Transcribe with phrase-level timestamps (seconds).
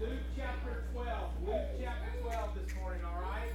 [0.00, 1.30] Luke chapter 12.
[1.46, 3.50] Luke chapter 12 this morning, all right?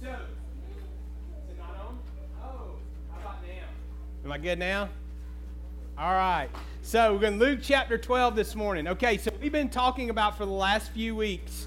[0.00, 1.98] So, is it not on?
[2.42, 2.70] Oh,
[3.12, 3.66] how about now?
[4.24, 4.88] Am I good now?
[5.98, 6.48] All right.
[6.80, 8.88] So, we're in Luke chapter 12 this morning.
[8.88, 11.66] Okay, so we've been talking about for the last few weeks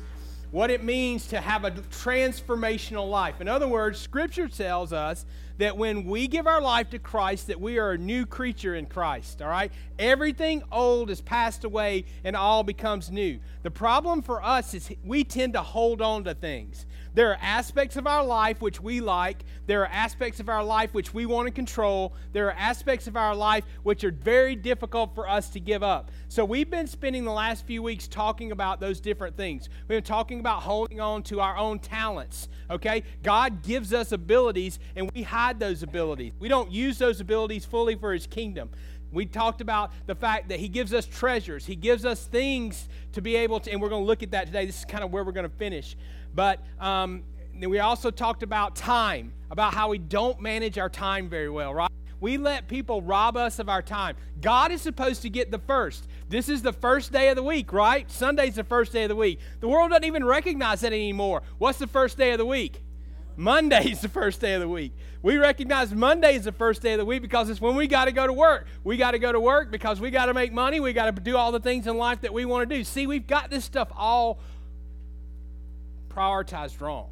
[0.52, 3.40] what it means to have a transformational life.
[3.40, 5.26] In other words, scripture tells us
[5.60, 8.86] that when we give our life to Christ that we are a new creature in
[8.86, 9.72] Christ, all right?
[10.00, 13.40] Everything old is passed away and all becomes new.
[13.62, 16.86] The problem for us is we tend to hold on to things.
[17.14, 19.44] There are aspects of our life which we like.
[19.66, 22.14] There are aspects of our life which we want to control.
[22.34, 26.12] There are aspects of our life which are very difficult for us to give up.
[26.28, 29.70] So we've been spending the last few weeks talking about those different things.
[29.82, 33.04] We've been talking about holding on to our own talents, okay?
[33.24, 36.34] God gives us abilities and we hide those abilities.
[36.40, 38.70] We don't use those abilities fully for his kingdom.
[39.12, 41.66] We talked about the fact that He gives us treasures.
[41.66, 44.48] He gives us things to be able to, and we're going to look at that
[44.48, 44.66] today.
[44.66, 45.96] This is kind of where we're going to finish.
[46.34, 47.24] But um,
[47.60, 51.92] we also talked about time, about how we don't manage our time very well, right?
[52.22, 54.18] We let people rob us of our time.
[54.42, 56.06] God is supposed to get the first.
[56.28, 58.10] This is the first day of the week, right?
[58.12, 59.40] Sunday's the first day of the week.
[59.62, 61.44] The world doesn't even recognize that anymore.
[61.58, 62.82] What's the first day of the week?
[63.38, 64.92] Monday's the first day of the week.
[65.22, 68.06] We recognize Monday is the first day of the week because it's when we got
[68.06, 68.68] to go to work.
[68.84, 70.82] We got to go to work because we got to make money.
[70.82, 72.84] We got to do all the things in life that we want to do.
[72.84, 74.40] See, we've got this stuff all
[76.10, 77.10] prioritized wrong.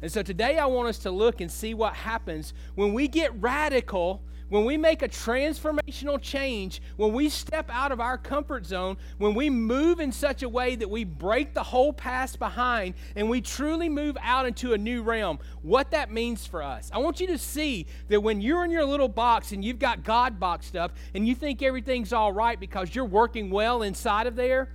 [0.00, 3.34] And so today I want us to look and see what happens when we get
[3.42, 8.96] radical, when we make a transformational change, when we step out of our comfort zone,
[9.18, 13.28] when we move in such a way that we break the whole past behind and
[13.28, 16.90] we truly move out into a new realm, what that means for us.
[16.94, 20.04] I want you to see that when you're in your little box and you've got
[20.04, 24.36] God boxed up and you think everything's all right because you're working well inside of
[24.36, 24.70] there,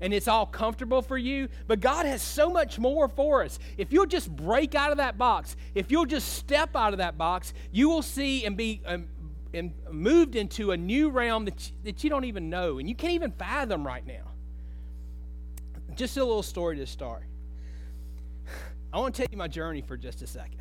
[0.00, 1.48] and it's all comfortable for you.
[1.66, 3.58] But God has so much more for us.
[3.76, 7.18] If you'll just break out of that box, if you'll just step out of that
[7.18, 9.06] box, you will see and be um,
[9.54, 13.14] and moved into a new realm that that you don't even know and you can't
[13.14, 14.32] even fathom right now.
[15.94, 17.24] Just a little story to start.
[18.92, 20.60] I want to tell you my journey for just a second.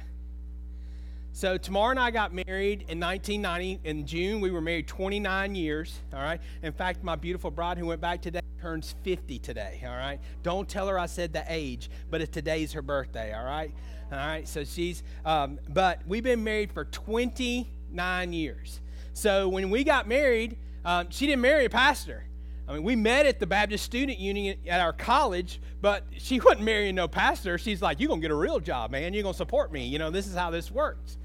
[1.37, 3.81] So Tamara and I got married in 1990.
[3.83, 5.99] In June, we were married 29 years.
[6.11, 6.41] All right.
[6.63, 9.83] In fact, my beautiful bride who went back today turns 50 today.
[9.85, 10.19] All right.
[10.41, 13.35] Don't tell her I said the age, but it's today's her birthday.
[13.35, 13.71] All right.
[14.11, 14.47] All right.
[14.47, 15.03] So she's.
[15.25, 18.81] Um, but we've been married for 29 years.
[19.13, 22.23] So when we got married, um, she didn't marry a pastor.
[22.67, 26.63] I mean, we met at the Baptist Student Union at our college, but she wasn't
[26.63, 27.59] marrying no pastor.
[27.59, 29.13] She's like, You're going to get a real job, man.
[29.13, 29.85] You're going to support me.
[29.85, 31.19] You know, this is how this works.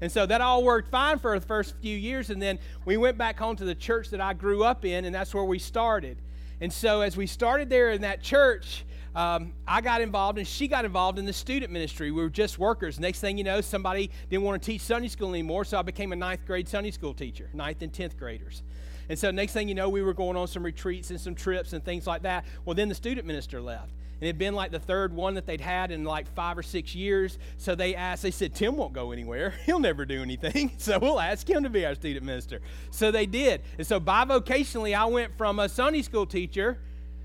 [0.00, 2.30] And so that all worked fine for the first few years.
[2.30, 5.14] And then we went back home to the church that I grew up in, and
[5.14, 6.18] that's where we started.
[6.60, 10.68] And so as we started there in that church, um, I got involved and she
[10.68, 12.10] got involved in the student ministry.
[12.10, 13.00] We were just workers.
[13.00, 16.12] Next thing you know, somebody didn't want to teach Sunday school anymore, so I became
[16.12, 18.62] a ninth grade Sunday school teacher, ninth and tenth graders.
[19.08, 21.72] And so next thing you know, we were going on some retreats and some trips
[21.72, 22.44] and things like that.
[22.64, 25.60] Well, then the student minister left it had been like the third one that they'd
[25.60, 27.38] had in like five or six years.
[27.56, 29.54] So they asked, they said, Tim won't go anywhere.
[29.66, 30.72] He'll never do anything.
[30.78, 32.60] So we'll ask him to be our student minister.
[32.90, 33.62] So they did.
[33.76, 36.78] And so bivocationally, I went from a Sunday school teacher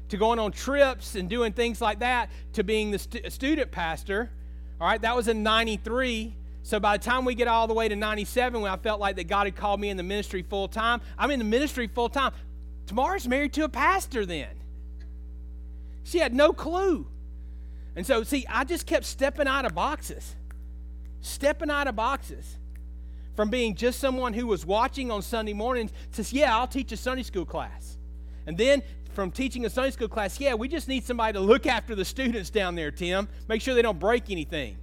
[0.10, 4.30] to going on trips and doing things like that to being the stu- student pastor.
[4.82, 6.36] All right, that was in 93.
[6.64, 9.16] So by the time we get all the way to 97, when I felt like
[9.18, 12.10] that God had called me in the ministry full time, I'm in the ministry full
[12.10, 12.34] time.
[12.88, 14.50] Tamara's married to a pastor then.
[16.04, 17.08] She had no clue.
[17.96, 20.36] And so, see, I just kept stepping out of boxes,
[21.22, 22.58] stepping out of boxes
[23.36, 26.98] from being just someone who was watching on Sunday mornings to, yeah, I'll teach a
[26.98, 27.98] Sunday school class.
[28.46, 28.84] And then
[29.14, 32.06] from teaching a Sunday school class, yeah, we just need somebody to look after the
[32.06, 34.78] students down there, Tim, make sure they don't break anything.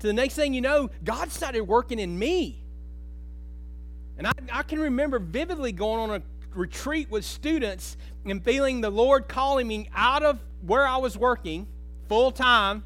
[0.00, 2.62] To the next thing you know, God started working in me.
[4.18, 6.22] And I, I can remember vividly going on a
[6.56, 11.66] retreat with students and feeling the Lord calling me out of where I was working
[12.08, 12.84] full time,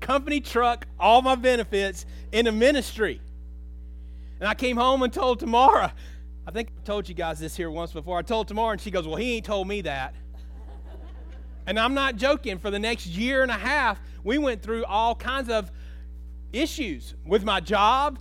[0.00, 3.20] company truck, all my benefits in a ministry.
[4.38, 5.92] And I came home and told Tamara,
[6.46, 8.18] I think I told you guys this here once before.
[8.18, 10.14] I told Tamara, and she goes, Well, he ain't told me that.
[11.66, 12.58] and I'm not joking.
[12.58, 15.70] For the next year and a half, we went through all kinds of
[16.52, 18.18] issues with my job,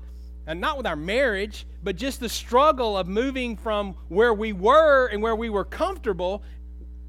[0.50, 5.06] and not with our marriage, but just the struggle of moving from where we were
[5.06, 6.42] and where we were comfortable.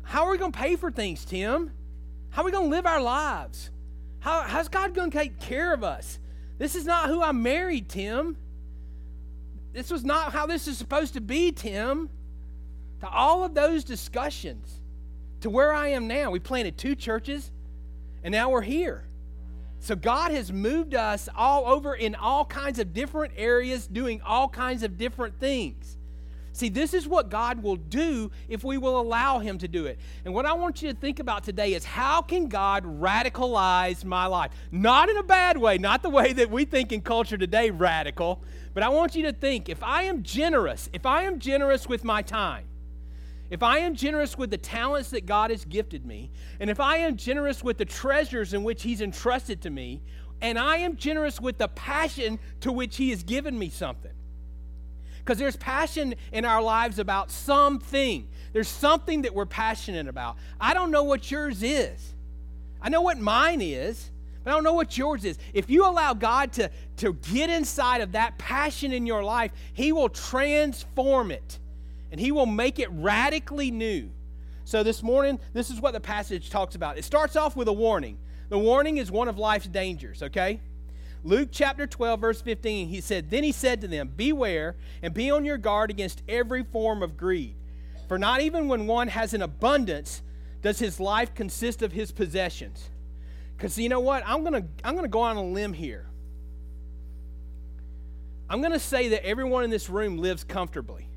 [0.02, 1.72] How are we going to pay for things, Tim?
[2.28, 3.70] How are we going to live our lives?
[4.19, 6.19] How, how's God going to take care of us?
[6.58, 8.37] This is not who I married, Tim.
[9.72, 12.10] This was not how this is supposed to be, Tim.
[13.00, 14.82] To all of those discussions,
[15.40, 16.31] to where I am now.
[16.31, 17.50] We planted two churches,
[18.22, 19.04] and now we're here.
[19.81, 24.49] So God has moved us all over in all kinds of different areas, doing all
[24.49, 25.97] kinds of different things.
[26.53, 29.99] See, this is what God will do if we will allow Him to do it.
[30.25, 34.27] And what I want you to think about today is how can God radicalize my
[34.27, 34.50] life?
[34.71, 38.43] Not in a bad way, not the way that we think in culture today, radical,
[38.75, 42.05] but I want you to think if I am generous, if I am generous with
[42.05, 42.65] my time,
[43.50, 46.31] if I am generous with the talents that God has gifted me,
[46.61, 50.02] and if I am generous with the treasures in which He's entrusted to me,
[50.41, 54.12] and I am generous with the passion to which He has given me something.
[55.19, 58.29] Because there's passion in our lives about something.
[58.52, 60.37] There's something that we're passionate about.
[60.61, 62.14] I don't know what yours is.
[62.81, 64.11] I know what mine is,
[64.43, 65.38] but I don't know what yours is.
[65.53, 69.93] If you allow God to, to get inside of that passion in your life, He
[69.93, 71.58] will transform it
[72.10, 74.10] and He will make it radically new.
[74.64, 76.98] So, this morning, this is what the passage talks about.
[76.98, 78.18] It starts off with a warning.
[78.50, 80.60] The warning is one of life's dangers, okay?
[81.22, 85.30] Luke chapter 12, verse 15, he said, Then he said to them, Beware and be
[85.30, 87.54] on your guard against every form of greed.
[88.08, 90.22] For not even when one has an abundance
[90.62, 92.90] does his life consist of his possessions.
[93.56, 94.22] Because you know what?
[94.26, 96.06] I'm going to I'm going to go on a limb here.
[98.48, 101.09] I'm going to say that everyone in this room lives comfortably.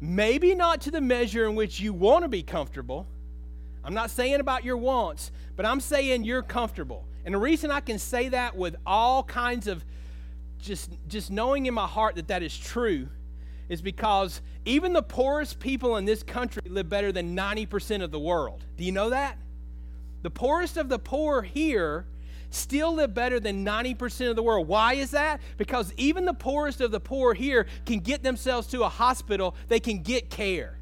[0.00, 3.06] Maybe not to the measure in which you want to be comfortable.
[3.84, 7.04] I'm not saying about your wants, but I'm saying you're comfortable.
[7.24, 9.84] And the reason I can say that with all kinds of
[10.60, 13.08] just, just knowing in my heart that that is true
[13.68, 18.18] is because even the poorest people in this country live better than 90% of the
[18.18, 18.64] world.
[18.76, 19.36] Do you know that?
[20.22, 22.06] The poorest of the poor here
[22.50, 24.68] still live better than 90% of the world.
[24.68, 25.40] Why is that?
[25.56, 29.80] Because even the poorest of the poor here can get themselves to a hospital, they
[29.80, 30.78] can get care.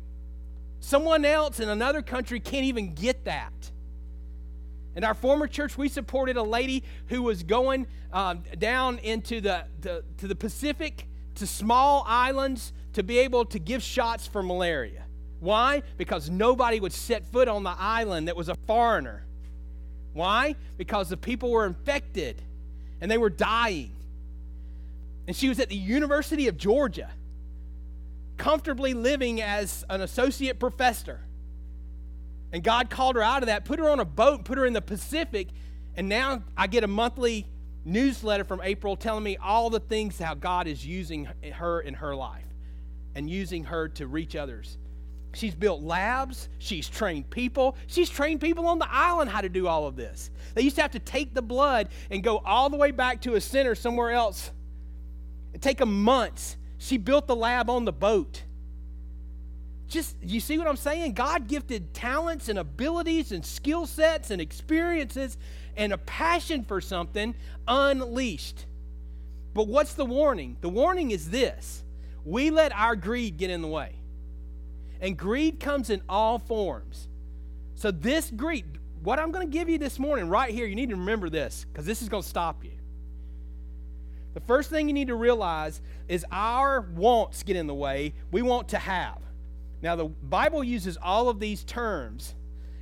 [0.81, 3.53] Someone else in another country can't even get that.
[4.95, 9.65] In our former church, we supported a lady who was going um, down into the,
[9.81, 15.05] the, to the Pacific to small islands to be able to give shots for malaria.
[15.41, 15.83] Why?
[15.99, 19.27] Because nobody would set foot on the island that was a foreigner.
[20.17, 20.57] Why?
[20.79, 22.41] Because the people were infected
[23.03, 23.93] and they were dying.
[25.27, 27.11] And she was at the University of Georgia,
[28.39, 31.21] comfortably living as an associate professor.
[32.51, 34.73] And God called her out of that, put her on a boat, put her in
[34.73, 35.49] the Pacific,
[35.97, 37.47] and now I get a monthly
[37.85, 42.17] newsletter from April telling me all the things how God is using her in her
[42.17, 42.47] life
[43.15, 44.79] and using her to reach others.
[45.35, 46.49] She's built labs.
[46.59, 47.77] She's trained people.
[47.87, 50.31] She's trained people on the island how to do all of this.
[50.55, 53.35] They used to have to take the blood and go all the way back to
[53.35, 54.51] a center somewhere else.
[55.53, 56.57] It take them months.
[56.79, 58.43] She built the lab on the boat.
[59.89, 61.13] Just, you see what I'm saying?
[61.13, 65.39] God gifted talents and abilities and skill sets and experiences
[65.77, 67.35] and a passion for something
[67.69, 68.67] unleashed.
[69.55, 70.57] But what's the warning?
[70.61, 71.85] The warning is this
[72.25, 73.95] we let our greed get in the way.
[75.01, 77.09] And greed comes in all forms.
[77.75, 78.65] So, this greed,
[79.03, 81.67] what I'm going to give you this morning, right here, you need to remember this
[81.71, 82.73] because this is going to stop you.
[84.35, 88.15] The first thing you need to realize is our wants get in the way.
[88.31, 89.19] We want to have.
[89.83, 92.35] Now, the Bible uses all of these terms,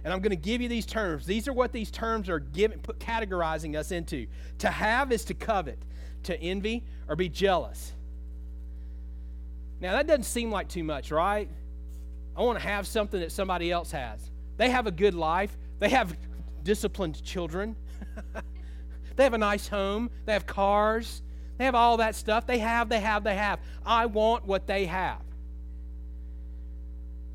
[0.04, 1.26] and I'm going to give you these terms.
[1.26, 4.26] These are what these terms are giving, put, categorizing us into.
[4.58, 5.78] To have is to covet,
[6.24, 7.92] to envy, or be jealous.
[9.80, 11.48] Now, that doesn't seem like too much, right?
[12.36, 14.30] I want to have something that somebody else has.
[14.56, 16.16] They have a good life, they have
[16.62, 17.76] disciplined children,
[19.16, 21.22] they have a nice home, they have cars,
[21.56, 22.46] they have all that stuff.
[22.46, 23.60] They have, they have, they have.
[23.84, 25.20] I want what they have.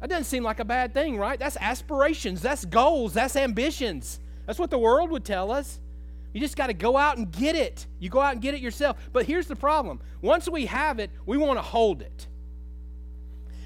[0.02, 1.38] That doesn't seem like a bad thing, right?
[1.40, 4.20] That's aspirations, that's goals, that's ambitions.
[4.46, 5.80] That's what the world would tell us.
[6.34, 7.86] You just got to go out and get it.
[8.00, 8.98] You go out and get it yourself.
[9.12, 12.28] But here's the problem once we have it, we want to hold it.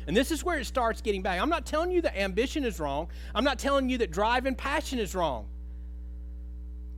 [0.08, 1.40] And this is where it starts getting bad.
[1.40, 3.08] I'm not telling you that ambition is wrong.
[3.34, 5.48] I'm not telling you that drive and passion is wrong.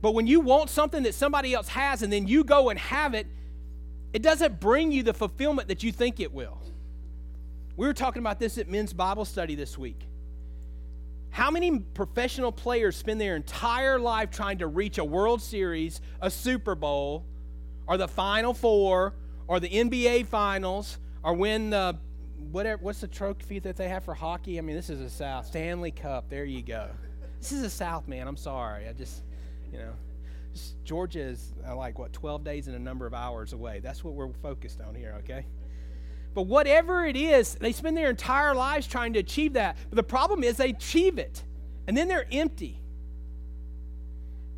[0.02, 3.14] But when you want something that somebody else has and then you go and have
[3.14, 3.26] it,
[4.12, 6.60] it doesn't bring you the fulfillment that you think it will.
[7.76, 10.06] We were talking about this at men's Bible study this week.
[11.30, 16.30] How many professional players spend their entire life trying to reach a World Series, a
[16.30, 17.26] Super Bowl,
[17.86, 19.12] or the Final Four,
[19.46, 21.98] or the NBA Finals, or win the
[22.52, 24.58] whatever what's the trophy that they have for hockey?
[24.58, 26.28] I mean, this is a South Stanley Cup.
[26.28, 26.88] There you go.
[27.40, 28.28] This is a South man.
[28.28, 28.88] I'm sorry.
[28.88, 29.22] I just,
[29.72, 29.92] you know,
[30.52, 33.80] just, Georgia is uh, like what 12 days and a number of hours away.
[33.80, 35.14] That's what we're focused on here.
[35.18, 35.44] Okay.
[36.34, 39.76] But whatever it is, they spend their entire lives trying to achieve that.
[39.88, 41.42] But the problem is they achieve it.
[41.86, 42.80] and then they're empty.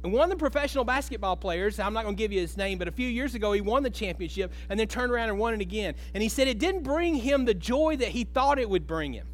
[0.05, 2.79] And one of the professional basketball players, I'm not going to give you his name,
[2.79, 5.55] but a few years ago he won the championship and then turned around and won
[5.55, 5.95] it again.
[6.15, 9.13] And he said it didn't bring him the joy that he thought it would bring
[9.13, 9.27] him.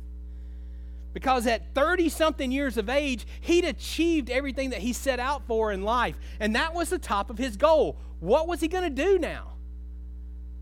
[1.13, 5.71] Because at 30 something years of age, he'd achieved everything that he set out for
[5.71, 6.17] in life.
[6.41, 7.99] And that was the top of his goal.
[8.19, 9.53] What was he going to do now?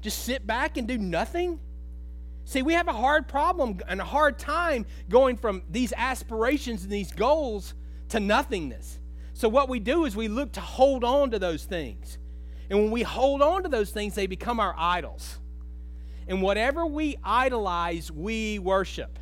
[0.03, 1.61] Just sit back and do nothing?
[2.45, 6.93] See, we have a hard problem and a hard time going from these aspirations and
[6.93, 7.75] these goals
[8.11, 8.99] to nothingness.
[9.43, 12.17] So, what we do is we look to hold on to those things.
[12.71, 15.37] And when we hold on to those things, they become our idols.
[16.29, 19.19] And whatever we idolize, we worship.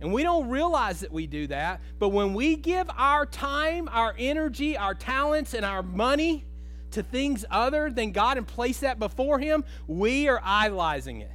[0.00, 4.12] And we don't realize that we do that, but when we give our time, our
[4.18, 6.44] energy, our talents, and our money
[6.90, 11.30] to things other than God and place that before Him, we are idolizing it.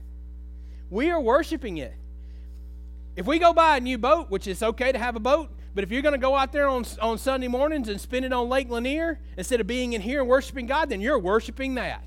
[0.89, 1.93] We are worshiping it.
[3.15, 5.83] If we go buy a new boat, which is okay to have a boat, but
[5.83, 8.49] if you're going to go out there on, on Sunday mornings and spend it on
[8.49, 12.03] Lake Lanier instead of being in here and worshiping God, then you're worshiping that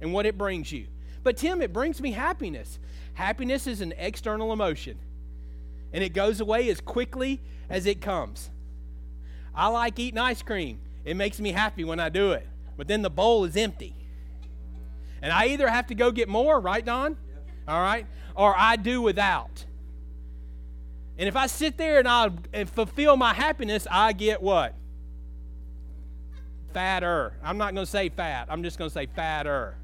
[0.00, 0.86] and what it brings you.
[1.22, 2.78] But Tim, it brings me happiness.
[3.14, 4.98] Happiness is an external emotion,
[5.92, 8.50] and it goes away as quickly as it comes.
[9.54, 10.80] I like eating ice cream.
[11.04, 12.46] It makes me happy when I do it.
[12.76, 13.94] But then the bowl is empty.
[15.20, 17.16] And I either have to go get more, right, Don?
[17.68, 18.06] All right?
[18.34, 19.66] Or I do without.
[21.20, 24.74] And if I sit there and I and fulfill my happiness, I get what?
[26.72, 27.34] Fatter.
[27.44, 28.46] I'm not going to say fat.
[28.48, 29.76] I'm just going to say fatter.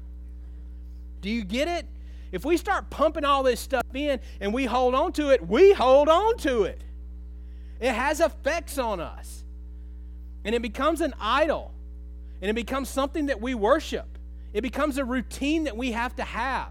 [1.21, 1.85] Do you get it?
[2.31, 5.73] If we start pumping all this stuff in and we hold on to it, we
[5.73, 6.83] hold on to it.
[7.79, 9.43] It has effects on us.
[10.43, 11.71] And it becomes an idol.
[12.41, 14.17] And it becomes something that we worship.
[14.53, 16.69] It becomes a routine that we have to have.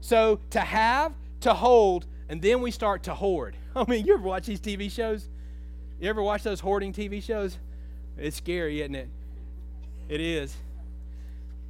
[0.00, 3.56] So to have, to hold, and then we start to hoard.
[3.76, 5.28] I mean, you ever watch these TV shows?
[6.00, 7.58] You ever watch those hoarding TV shows?
[8.16, 9.08] It's scary, isn't it?
[10.08, 10.54] It is.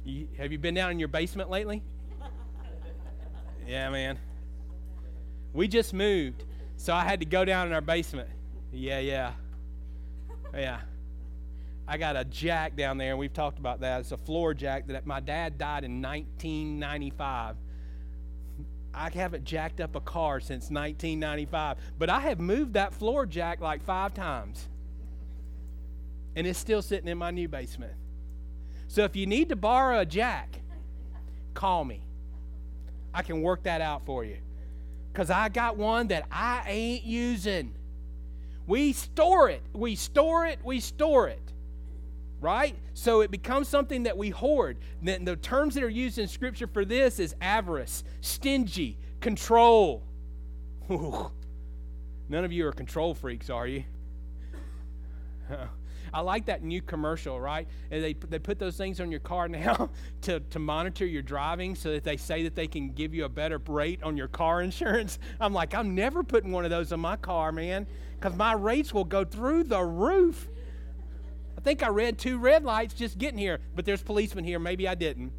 [0.03, 1.81] You, have you been down in your basement lately?
[3.65, 4.19] Yeah, man.
[5.53, 6.43] We just moved,
[6.75, 8.27] so I had to go down in our basement.
[8.73, 9.31] Yeah, yeah.
[10.53, 10.81] Yeah.
[11.87, 14.01] I got a jack down there, and we've talked about that.
[14.01, 17.55] It's a floor jack that my dad died in 1995.
[18.93, 23.59] I haven't jacked up a car since 1995, but I have moved that floor jack
[23.61, 24.67] like five times.
[26.35, 27.93] And it's still sitting in my new basement.
[28.87, 30.59] So if you need to borrow a jack,
[31.53, 32.01] call me.
[33.13, 34.37] I can work that out for you.
[35.11, 37.73] Because I got one that I ain't using.
[38.65, 39.61] We store it.
[39.73, 40.59] We store it.
[40.63, 41.52] We store it
[42.43, 42.75] right?
[42.93, 44.77] So it becomes something that we hoard.
[45.01, 50.03] The, the terms that are used in Scripture for this is avarice, stingy, control.
[50.89, 51.31] None
[52.43, 53.85] of you are control freaks, are you?
[56.13, 57.67] I like that new commercial, right?
[57.89, 59.89] And they, they put those things on your car now
[60.23, 63.29] to, to monitor your driving so that they say that they can give you a
[63.29, 65.17] better rate on your car insurance.
[65.39, 67.87] I'm like, I'm never putting one of those on my car, man,
[68.19, 70.49] because my rates will go through the roof
[71.63, 74.59] think I read two red lights just getting here, but there's policemen here.
[74.59, 75.31] Maybe I didn't.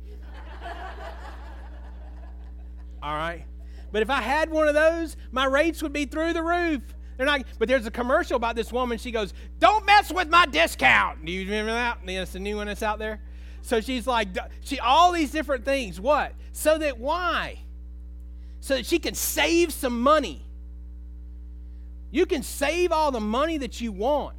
[3.02, 3.44] All right.
[3.92, 6.82] But if I had one of those, my rates would be through the roof.
[7.16, 8.98] They're not, but there's a commercial about this woman.
[8.98, 11.98] She goes, "Don't mess with my discount." Do you remember that?
[12.04, 13.20] It's the new one that's out there.
[13.62, 14.28] So she's like,
[14.62, 16.00] she all these different things.
[16.00, 16.32] What?
[16.52, 17.60] So that why?
[18.60, 20.44] So that she can save some money.
[22.10, 24.36] You can save all the money that you want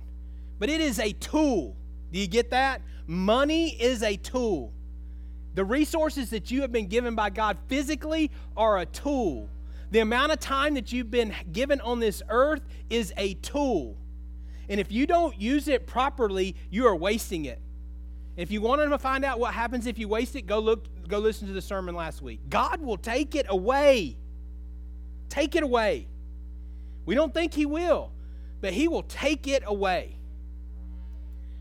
[0.59, 1.75] but it is a tool.
[2.11, 2.81] Do you get that?
[3.07, 4.73] Money is a tool.
[5.53, 9.49] The resources that you have been given by God physically are a tool.
[9.91, 13.95] The amount of time that you've been given on this earth is a tool.
[14.67, 17.61] And if you don't use it properly, you are wasting it.
[18.35, 21.19] If you want to find out what happens if you waste it, go look go
[21.19, 22.41] listen to the sermon last week.
[22.49, 24.17] God will take it away.
[25.29, 26.07] Take it away.
[27.05, 28.11] We don't think he will,
[28.59, 30.17] but he will take it away.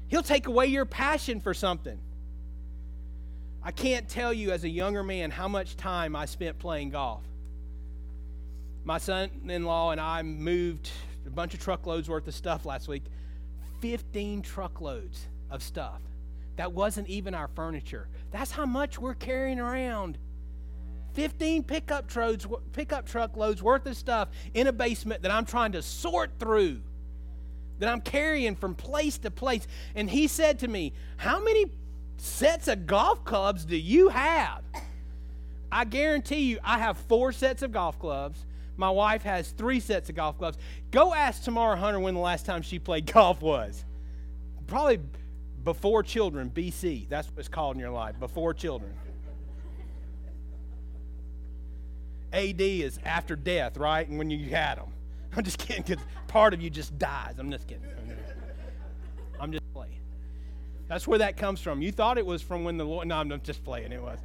[0.08, 1.98] He'll take away your passion for something.
[3.62, 7.22] I can't tell you as a younger man how much time I spent playing golf.
[8.84, 10.90] My son in law and I moved
[11.26, 13.04] a bunch of truckloads worth of stuff last week
[13.80, 16.00] 15 truckloads of stuff.
[16.56, 18.08] That wasn't even our furniture.
[18.30, 20.18] That's how much we're carrying around.
[21.14, 25.82] 15 pickup trucks, pickup truckloads worth of stuff in a basement that I'm trying to
[25.82, 26.82] sort through
[27.84, 29.66] that I'm carrying from place to place.
[29.94, 31.66] And he said to me, How many
[32.16, 34.62] sets of golf clubs do you have?
[35.70, 40.08] I guarantee you, I have four sets of golf clubs, My wife has three sets
[40.08, 40.56] of golf clubs.
[40.90, 43.84] Go ask Tamara Hunter when the last time she played golf was.
[44.66, 45.00] Probably
[45.62, 47.08] before children, BC.
[47.08, 48.94] That's what it's called in your life, before children.
[52.32, 54.08] AD is after death, right?
[54.08, 54.88] And when you had them.
[55.36, 57.34] I'm just kidding because part of you just dies.
[57.38, 57.82] I'm just kidding.
[59.40, 59.98] I'm just playing.
[60.88, 61.82] That's where that comes from.
[61.82, 63.08] You thought it was from when the Lord.
[63.08, 63.92] No, I'm just playing.
[63.92, 64.18] It was.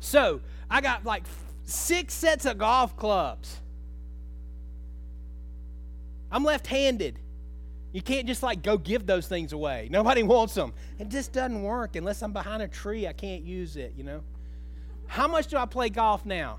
[0.00, 0.40] So
[0.70, 1.24] I got like
[1.64, 3.60] six sets of golf clubs.
[6.30, 7.18] I'm left handed.
[7.92, 9.88] You can't just like go give those things away.
[9.90, 10.72] Nobody wants them.
[10.98, 13.06] It just doesn't work unless I'm behind a tree.
[13.06, 14.22] I can't use it, you know.
[15.06, 16.58] How much do I play golf now?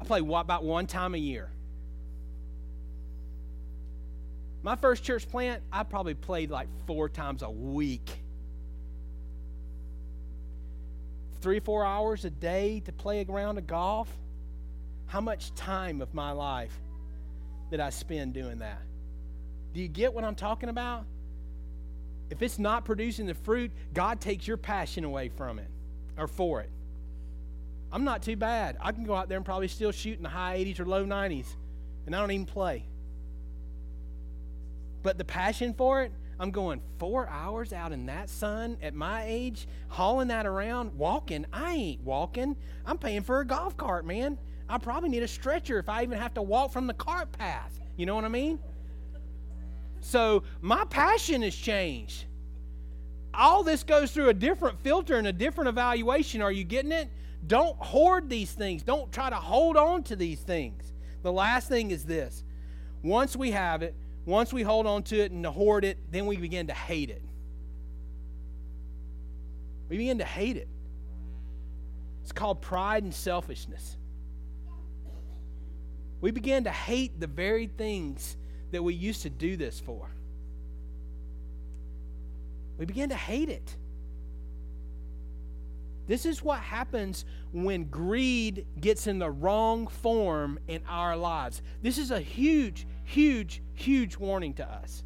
[0.00, 1.50] I play about one time a year.
[4.62, 8.08] My first church plant, I probably played like four times a week.
[11.40, 14.08] Three, four hours a day to play a round of golf.
[15.06, 16.72] How much time of my life
[17.70, 18.80] did I spend doing that?
[19.74, 21.06] Do you get what I'm talking about?
[22.30, 25.68] If it's not producing the fruit, God takes your passion away from it
[26.16, 26.70] or for it.
[27.90, 28.78] I'm not too bad.
[28.80, 31.04] I can go out there and probably still shoot in the high 80s or low
[31.04, 31.46] 90s,
[32.06, 32.84] and I don't even play.
[35.02, 39.24] But the passion for it, I'm going four hours out in that sun at my
[39.26, 41.46] age, hauling that around, walking.
[41.52, 42.56] I ain't walking.
[42.86, 44.38] I'm paying for a golf cart, man.
[44.68, 47.78] I probably need a stretcher if I even have to walk from the cart path.
[47.96, 48.58] You know what I mean?
[50.00, 52.24] So my passion has changed.
[53.34, 56.42] All this goes through a different filter and a different evaluation.
[56.42, 57.08] Are you getting it?
[57.46, 58.82] Don't hoard these things.
[58.82, 60.92] Don't try to hold on to these things.
[61.22, 62.44] The last thing is this
[63.02, 66.36] once we have it, once we hold on to it and hoard it, then we
[66.36, 67.22] begin to hate it.
[69.88, 70.68] We begin to hate it.
[72.22, 73.96] It's called pride and selfishness.
[76.20, 78.36] We begin to hate the very things
[78.70, 80.08] that we used to do this for.
[82.78, 83.76] We begin to hate it.
[86.06, 91.62] This is what happens when greed gets in the wrong form in our lives.
[91.80, 95.02] This is a huge, huge, huge warning to us.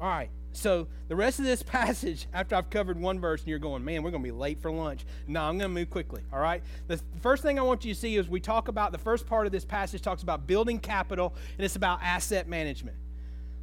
[0.00, 3.58] All right, so the rest of this passage, after I've covered one verse and you're
[3.58, 5.04] going, man, we're going to be late for lunch.
[5.26, 6.22] No, I'm going to move quickly.
[6.32, 6.62] All right.
[6.88, 9.46] The first thing I want you to see is we talk about the first part
[9.46, 12.96] of this passage talks about building capital and it's about asset management.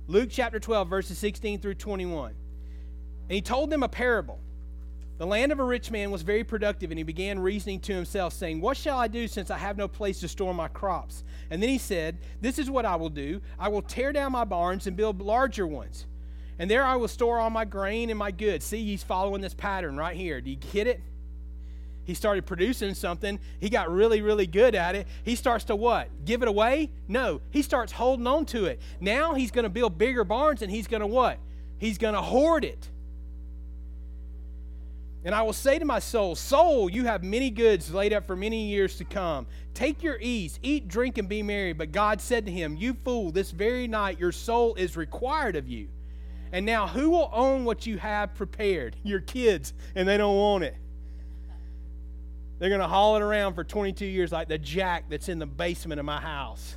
[0.07, 2.31] Luke chapter 12, verses 16 through 21.
[2.31, 4.39] And he told them a parable.
[5.19, 8.31] The land of a rich man was very productive, and he began reasoning to himself,
[8.31, 11.25] saying, What shall I do since I have no place to store my crops?
[11.49, 14.45] And then he said, This is what I will do I will tear down my
[14.45, 16.07] barns and build larger ones.
[16.57, 18.65] And there I will store all my grain and my goods.
[18.65, 20.39] See, he's following this pattern right here.
[20.39, 21.01] Do you get it?
[22.05, 23.39] He started producing something.
[23.59, 25.05] He got really, really good at it.
[25.23, 26.09] He starts to what?
[26.23, 26.91] Give it away?
[27.09, 27.41] No.
[27.51, 28.81] He starts holding on to it.
[29.01, 31.39] Now he's going to build bigger barns and he's going to what?
[31.77, 32.89] He's going to hoard it.
[35.25, 38.35] And I will say to my soul, Soul, you have many goods laid up for
[38.35, 39.47] many years to come.
[39.73, 41.73] Take your ease, eat, drink, and be merry.
[41.73, 45.67] But God said to him, You fool, this very night your soul is required of
[45.67, 45.89] you.
[46.53, 48.95] And now who will own what you have prepared?
[49.03, 50.75] Your kids, and they don't want it.
[52.57, 55.45] They're going to haul it around for 22 years like the jack that's in the
[55.45, 56.75] basement of my house.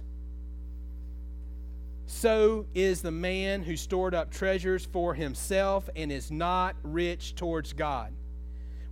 [2.06, 7.72] So is the man who stored up treasures for himself and is not rich towards
[7.72, 8.12] God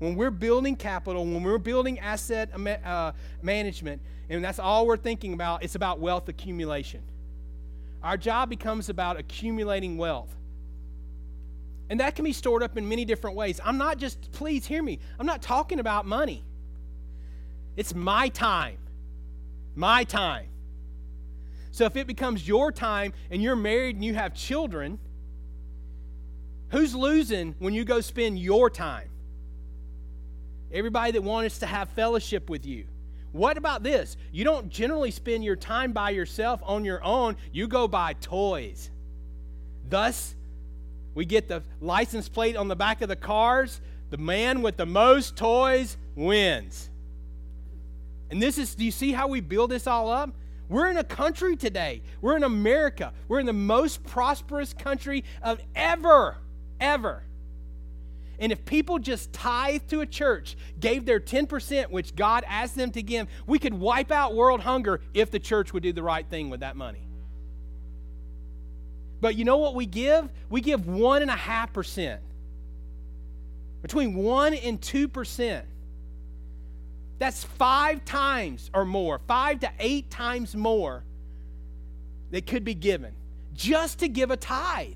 [0.01, 2.51] when we're building capital, when we're building asset
[2.85, 7.03] uh, management, and that's all we're thinking about, it's about wealth accumulation.
[8.03, 10.35] Our job becomes about accumulating wealth.
[11.91, 13.61] And that can be stored up in many different ways.
[13.63, 16.45] I'm not just, please hear me, I'm not talking about money.
[17.77, 18.79] It's my time.
[19.75, 20.47] My time.
[21.73, 24.99] So if it becomes your time and you're married and you have children,
[26.71, 29.11] who's losing when you go spend your time?
[30.73, 32.87] Everybody that wants to have fellowship with you.
[33.33, 34.17] What about this?
[34.33, 38.91] You don't generally spend your time by yourself on your own, you go buy toys.
[39.89, 40.35] Thus,
[41.15, 43.81] we get the license plate on the back of the cars.
[44.11, 46.91] The man with the most toys wins.
[48.31, 50.31] And this is, do you see how we build this all up?
[50.69, 52.03] We're in a country today.
[52.21, 53.13] We're in America.
[53.27, 56.37] We're in the most prosperous country of ever,
[56.81, 57.25] ever.
[58.41, 62.91] And if people just tithe to a church, gave their 10%, which God asked them
[62.93, 66.27] to give, we could wipe out world hunger if the church would do the right
[66.27, 67.07] thing with that money.
[69.21, 70.31] But you know what we give?
[70.49, 72.19] We give 1.5%.
[73.83, 75.63] Between 1 and 2%.
[77.19, 81.05] That's five times or more, five to eight times more
[82.31, 83.13] that could be given
[83.53, 84.95] just to give a tithe.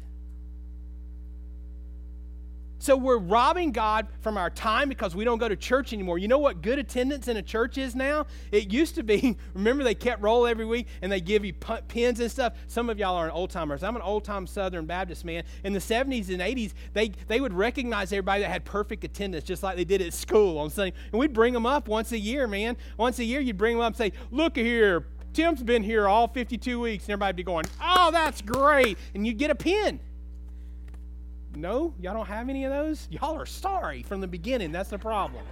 [2.85, 6.19] So we're robbing God from our time because we don't go to church anymore.
[6.19, 8.27] You know what good attendance in a church is now?
[8.53, 11.55] It used to be, remember they kept roll every week and they give you
[11.89, 12.53] pins and stuff.
[12.67, 13.83] Some of y'all are old timers.
[13.83, 15.45] I'm an old time Southern Baptist man.
[15.65, 19.63] In the 70s and 80s, they, they would recognize everybody that had perfect attendance just
[19.63, 20.95] like they did at school on Sunday.
[21.11, 22.77] And we'd bring them up once a year, man.
[22.99, 26.29] Once a year, you'd bring them up and say, Look here, Tim's been here all
[26.29, 27.05] 52 weeks.
[27.05, 28.99] And everybody'd be going, Oh, that's great.
[29.15, 30.01] And you'd get a pin.
[31.57, 33.09] No, y'all don't have any of those?
[33.11, 34.73] Y'all are sorry from the beginning.
[34.73, 35.45] That's the problem.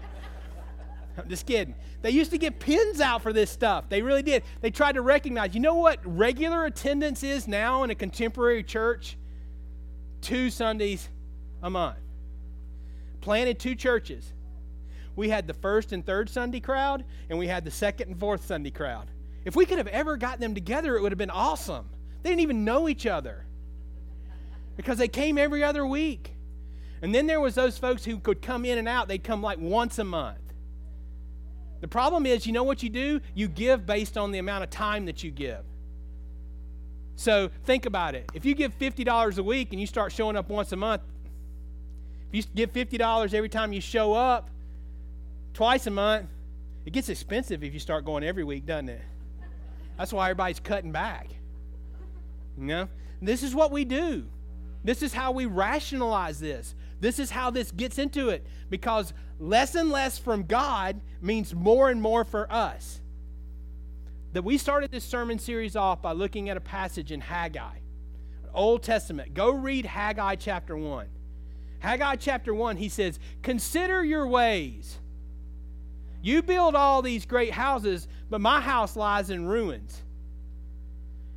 [1.18, 1.74] I'm just kidding.
[2.00, 3.88] They used to get pins out for this stuff.
[3.88, 4.42] They really did.
[4.60, 5.54] They tried to recognize.
[5.54, 9.16] You know what regular attendance is now in a contemporary church?
[10.20, 11.08] Two Sundays
[11.62, 11.98] a month.
[13.20, 14.32] Planted two churches.
[15.14, 18.46] We had the first and third Sunday crowd, and we had the second and fourth
[18.46, 19.10] Sunday crowd.
[19.44, 21.88] If we could have ever gotten them together, it would have been awesome.
[22.22, 23.44] They didn't even know each other
[24.76, 26.34] because they came every other week.
[27.02, 29.08] And then there was those folks who could come in and out.
[29.08, 30.38] They'd come like once a month.
[31.80, 33.20] The problem is, you know what you do?
[33.34, 35.64] You give based on the amount of time that you give.
[37.16, 38.30] So think about it.
[38.34, 41.02] If you give $50 a week and you start showing up once a month,
[42.32, 44.48] if you give $50 every time you show up
[45.54, 46.28] twice a month,
[46.86, 49.02] it gets expensive if you start going every week, doesn't it?
[49.98, 51.28] That's why everybody's cutting back.
[52.56, 52.88] You know?
[53.20, 54.24] This is what we do.
[54.84, 56.74] This is how we rationalize this.
[57.00, 61.90] This is how this gets into it because less and less from God means more
[61.90, 63.00] and more for us.
[64.32, 67.78] That we started this sermon series off by looking at a passage in Haggai,
[68.54, 69.34] Old Testament.
[69.34, 71.06] Go read Haggai chapter 1.
[71.80, 74.98] Haggai chapter 1, he says, Consider your ways.
[76.22, 80.01] You build all these great houses, but my house lies in ruins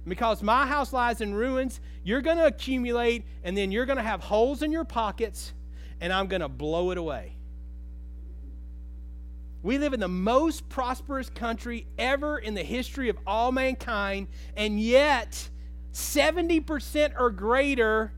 [0.08, 4.04] because my house lies in ruins, you're going to accumulate and then you're going to
[4.04, 5.54] have holes in your pockets
[6.00, 7.36] and I'm going to blow it away.
[9.63, 14.80] We live in the most prosperous country ever in the history of all mankind, and
[14.80, 15.50] yet
[15.91, 18.12] 70% or greater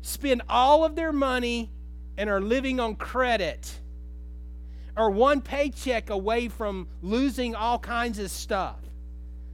[0.00, 1.70] spend all of their money
[2.16, 3.78] and are living on credit
[4.96, 8.78] or one paycheck away from losing all kinds of stuff.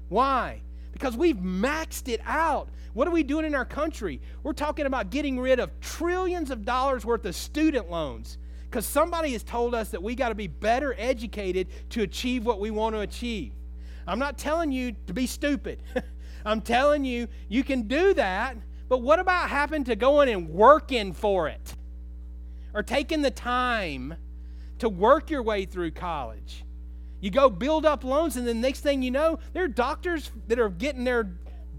[0.08, 0.60] Why?
[0.92, 2.68] Because we've maxed it out.
[2.92, 4.20] What are we doing in our country?
[4.42, 8.38] We're talking about getting rid of trillions of dollars worth of student loans
[8.70, 12.60] because somebody has told us that we got to be better educated to achieve what
[12.60, 13.52] we want to achieve.
[14.06, 15.82] I'm not telling you to be stupid.
[16.44, 18.56] I'm telling you you can do that,
[18.88, 21.74] but what about having to go in and working for it?
[22.74, 24.14] Or taking the time
[24.78, 26.64] to work your way through college?
[27.22, 30.58] You go build up loans, and the next thing you know, there are doctors that
[30.58, 31.30] are getting their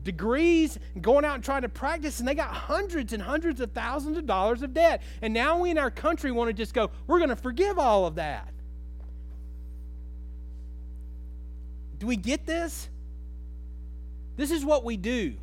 [0.02, 3.74] degrees and going out and trying to practice, and they got hundreds and hundreds of
[3.74, 5.02] thousands of dollars of debt.
[5.22, 8.08] And now we in our country want to just go, we're going to forgive all
[8.08, 8.54] of that.
[12.00, 12.88] Do we get this?
[14.38, 15.34] This is what we do.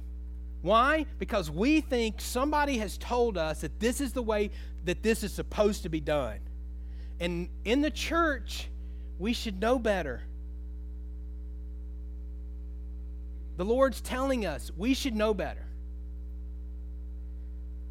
[0.62, 1.04] Why?
[1.18, 4.50] Because we think somebody has told us that this is the way
[4.86, 6.38] that this is supposed to be done.
[7.18, 8.68] And in the church,
[9.20, 10.22] we should know better.
[13.59, 15.66] The Lord's telling us we should know better.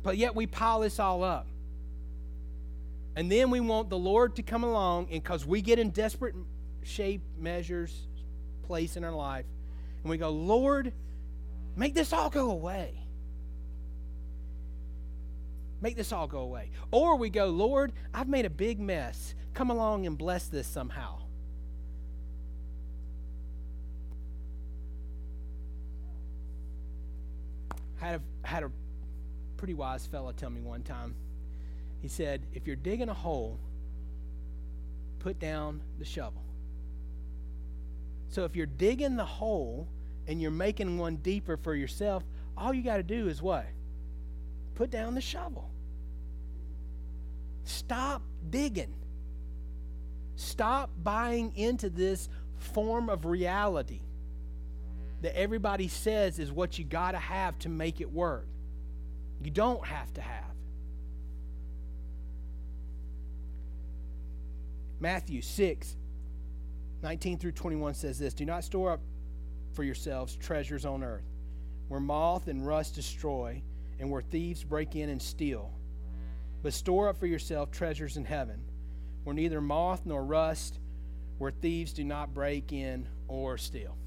[0.02, 1.46] But yet we pile this all up.
[3.16, 6.36] And then we want the Lord to come along, and because we get in desperate
[6.84, 8.08] shape, measures,
[8.64, 9.46] place in our life,
[10.04, 10.94] and we go, Lord,
[11.76, 12.99] make this all go away.
[15.82, 16.72] Make this all go away.
[16.92, 19.34] Or we go, Lord, I've made a big mess.
[19.54, 21.20] Come along and bless this somehow.
[28.00, 28.72] had a, had a
[29.58, 31.16] pretty wise fellow tell me one time.
[32.02, 33.60] He said, if you're digging a hole,
[35.20, 36.44] put down the shovel.
[38.30, 39.88] So if you're digging the hole
[40.28, 42.24] and you're making one deeper for yourself,
[42.58, 43.66] all you got to do is what?
[44.80, 45.70] Put down the shovel.
[47.66, 48.96] Stop digging.
[50.38, 54.00] Stop buying into this form of reality
[55.22, 58.48] that everybody says is what you got to have to make it work.
[59.44, 60.56] You don't have to have.
[65.02, 65.98] Matthew 6,
[67.04, 69.02] 19 through 21 says this Do not store up
[69.74, 71.28] for yourselves treasures on earth,
[71.90, 73.62] where moth and rust destroy,
[74.00, 75.72] and where thieves break in and steal.
[76.62, 78.62] But store up for yourself treasures in heaven,
[79.24, 80.80] where neither moth nor rust
[81.40, 83.98] where thieves do not break in or steal.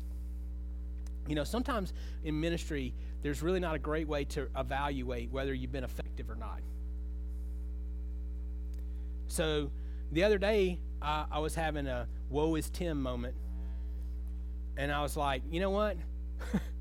[1.26, 1.92] You know, sometimes
[2.24, 6.36] in ministry, there's really not a great way to evaluate whether you've been effective or
[6.36, 6.60] not.
[9.28, 9.70] So
[10.12, 13.34] the other day, I, I was having a woe is Tim moment.
[14.76, 15.96] And I was like, you know what?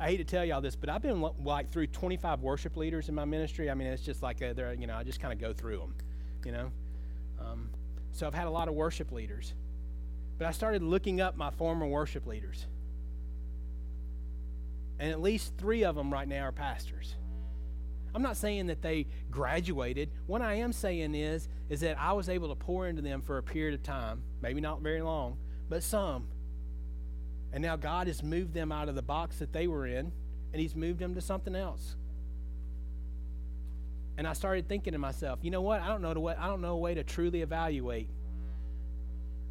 [0.00, 3.14] I hate to tell y'all this, but I've been like through 25 worship leaders in
[3.14, 3.70] my ministry.
[3.70, 5.94] I mean, it's just like they're, you know, I just kind of go through them,
[6.42, 6.70] you know.
[7.38, 7.68] Um,
[8.10, 9.52] so I've had a lot of worship leaders,
[10.38, 12.66] but I started looking up my former worship leaders,
[14.98, 17.14] and at least three of them right now are pastors.
[18.14, 20.08] I'm not saying that they graduated.
[20.26, 23.36] What I am saying is, is that I was able to pour into them for
[23.36, 25.36] a period of time, maybe not very long,
[25.68, 26.26] but some
[27.52, 30.12] and now God has moved them out of the box that they were in,
[30.52, 31.96] and He's moved them to something else.
[34.16, 35.80] And I started thinking to myself, you know what?
[35.80, 38.08] I don't know the way, I don't know a way to truly evaluate.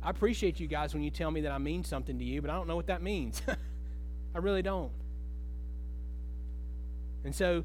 [0.02, 2.50] I appreciate you guys when you tell me that I mean something to you, but
[2.50, 3.42] I don't know what that means.
[4.36, 4.92] I really don't.
[7.24, 7.64] And so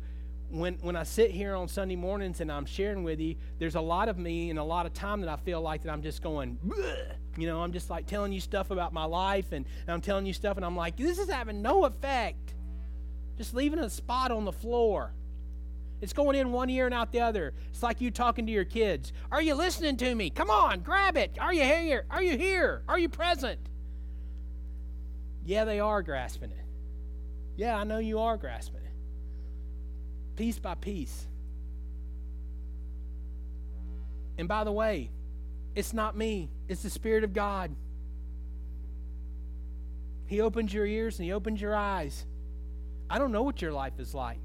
[0.50, 3.80] when when I sit here on Sunday mornings and I'm sharing with you, there's a
[3.80, 6.22] lot of me and a lot of time that I feel like that I'm just
[6.22, 7.12] going Bleh!
[7.36, 10.26] You know, I'm just like telling you stuff about my life and, and I'm telling
[10.26, 12.54] you stuff and I'm like, this is having no effect.
[13.36, 15.12] Just leaving a spot on the floor.
[16.00, 17.54] It's going in one ear and out the other.
[17.70, 19.12] It's like you talking to your kids.
[19.32, 20.30] Are you listening to me?
[20.30, 21.38] Come on, grab it.
[21.40, 22.04] Are you here?
[22.10, 22.82] Are you here?
[22.88, 23.60] Are you present?
[25.44, 26.64] Yeah, they are grasping it.
[27.56, 30.36] Yeah, I know you are grasping it.
[30.36, 31.26] Piece by piece.
[34.36, 35.10] And by the way,
[35.74, 37.74] it's not me, it's the Spirit of God.
[40.26, 42.24] He opens your ears and He opens your eyes.
[43.10, 44.38] I don't know what your life is like.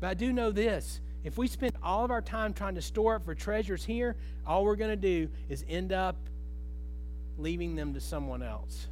[0.00, 1.00] But I do know this.
[1.24, 4.16] If we spend all of our time trying to store up for treasures here,
[4.46, 6.16] all we're going to do is end up
[7.38, 8.86] leaving them to someone else.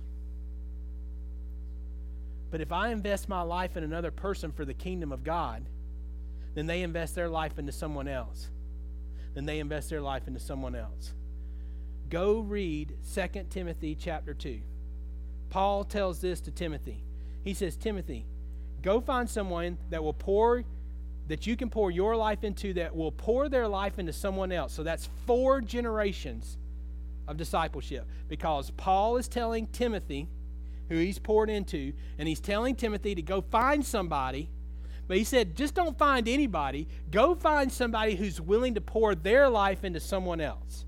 [2.50, 5.64] But if I invest my life in another person for the kingdom of God,
[6.54, 8.48] then they invest their life into someone else
[9.34, 11.14] then they invest their life into someone else.
[12.10, 14.60] Go read 2 Timothy chapter 2.
[15.50, 17.02] Paul tells this to Timothy.
[17.44, 18.26] He says, Timothy,
[18.82, 20.64] go find someone that will pour
[21.28, 24.72] that you can pour your life into that will pour their life into someone else.
[24.72, 26.58] So that's four generations
[27.28, 30.28] of discipleship because Paul is telling Timothy,
[30.88, 34.50] who he's poured into, and he's telling Timothy to go find somebody
[35.08, 36.86] but he said, just don't find anybody.
[37.10, 40.84] Go find somebody who's willing to pour their life into someone else.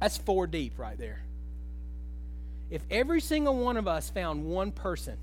[0.00, 1.22] That's four deep right there.
[2.70, 5.16] If every single one of us found one person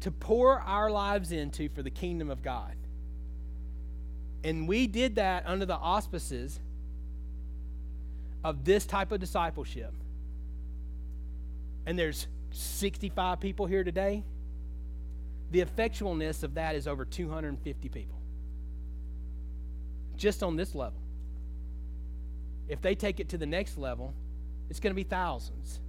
[0.00, 2.74] to pour our lives into for the kingdom of God,
[4.42, 6.58] and we did that under the auspices
[8.42, 9.92] of this type of discipleship,
[11.86, 14.24] and there's 65 people here today,
[15.50, 18.18] the effectualness of that is over 250 people.
[20.16, 21.00] Just on this level.
[22.68, 24.14] If they take it to the next level,
[24.70, 25.80] it's going to be thousands.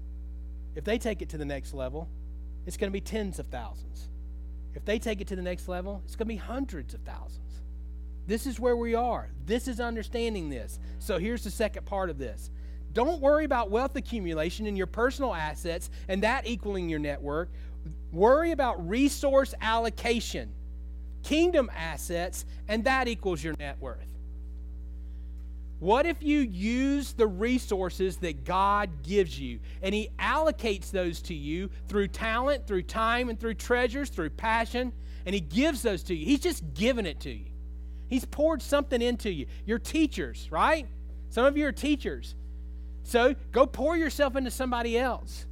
[0.76, 2.10] If they take it to the next level,
[2.66, 4.10] it's going to be tens of thousands.
[4.74, 7.62] If they take it to the next level, it's going to be hundreds of thousands.
[8.28, 9.30] This is where we are.
[9.46, 10.80] This is understanding this.
[11.00, 12.50] So here's the second part of this
[12.96, 17.50] don't worry about wealth accumulation and your personal assets and that equaling your network.
[18.14, 20.50] Worry about resource allocation,
[21.22, 24.08] kingdom assets, and that equals your net worth.
[25.80, 31.34] What if you use the resources that God gives you and He allocates those to
[31.34, 34.94] you through talent, through time, and through treasures, through passion,
[35.26, 36.26] and He gives those to you?
[36.26, 37.48] He's just given it to you.
[38.08, 39.48] He's poured something into you.
[39.66, 40.88] You're teachers, right?
[41.30, 42.36] Some of you are teachers.
[43.06, 45.46] So go pour yourself into somebody else.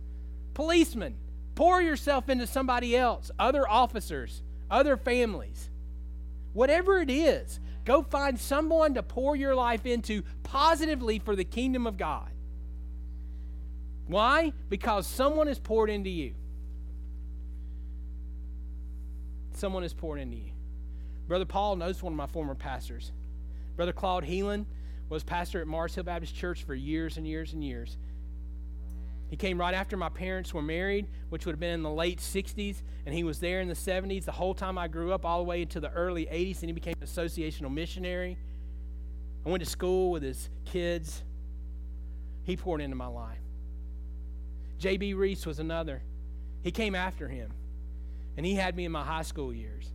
[0.56, 1.16] Policemen,
[1.54, 5.70] pour yourself into somebody else, other officers, other families.
[6.54, 11.86] Whatever it is, go find someone to pour your life into positively for the kingdom
[11.86, 12.32] of God.
[14.08, 14.52] Why?
[14.68, 16.34] Because someone is poured into you.
[19.54, 20.52] Someone is poured into you.
[21.28, 23.12] Brother Paul knows one of my former pastors.
[23.76, 24.66] Brother Claude Heelan
[25.14, 27.98] was pastor at Mars Hill Baptist Church for years and years and years.
[29.30, 32.20] He came right after my parents were married, which would have been in the late
[32.20, 35.40] 60s, and he was there in the 70s the whole time I grew up, all
[35.40, 38.38] the way into the early 80s, and he became an associational missionary.
[39.46, 41.24] I went to school with his kids.
[42.44, 43.38] He poured into my life.
[44.80, 45.14] J.B.
[45.14, 46.02] Reese was another.
[46.64, 47.52] He came after him,
[48.36, 49.93] and he had me in my high school years.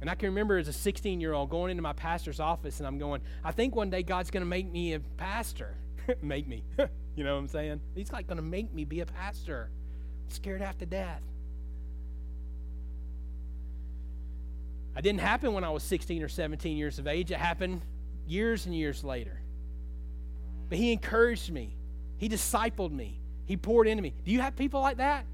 [0.00, 2.86] And I can remember as a 16 year old going into my pastor's office and
[2.86, 5.76] I'm going, I think one day God's going to make me a pastor.
[6.22, 6.64] make me.
[7.16, 7.80] you know what I'm saying?
[7.94, 9.70] He's like going to make me be a pastor.
[10.26, 11.22] I'm scared half to death.
[14.96, 17.30] It didn't happen when I was 16 or 17 years of age.
[17.30, 17.82] It happened
[18.26, 19.40] years and years later.
[20.68, 21.76] But he encouraged me.
[22.18, 23.18] He discipled me.
[23.46, 24.14] He poured into me.
[24.24, 25.24] Do you have people like that?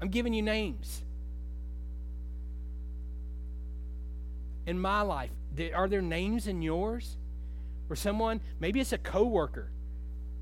[0.00, 1.04] I'm giving you names.
[4.66, 5.30] In my life,
[5.74, 7.16] are there names in yours?
[7.88, 9.70] Where someone, maybe it's a coworker,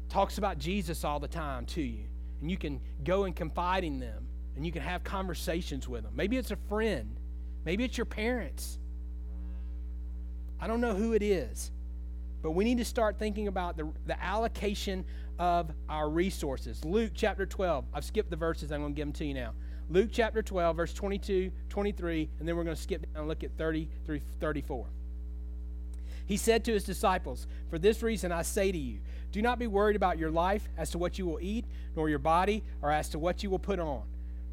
[0.08, 2.04] talks about Jesus all the time to you,
[2.40, 6.12] and you can go and confide in them, and you can have conversations with them.
[6.14, 7.16] Maybe it's a friend.
[7.64, 8.78] Maybe it's your parents.
[10.60, 11.72] I don't know who it is,
[12.42, 15.04] but we need to start thinking about the, the allocation
[15.38, 16.84] of our resources.
[16.84, 17.86] Luke chapter 12.
[17.94, 19.52] I've skipped the verses, I'm going to give them to you now.
[19.90, 23.42] Luke chapter 12, verse 22, 23, and then we're going to skip down and look
[23.42, 24.86] at 30 through 34.
[26.26, 29.00] He said to his disciples, For this reason I say to you,
[29.32, 31.64] do not be worried about your life as to what you will eat,
[31.96, 34.02] nor your body, or as to what you will put on.